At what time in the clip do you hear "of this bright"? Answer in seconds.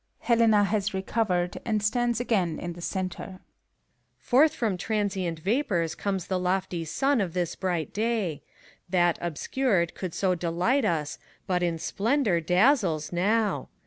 7.21-7.93